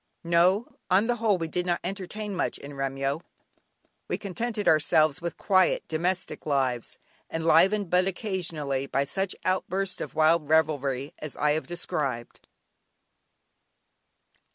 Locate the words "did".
1.47-1.67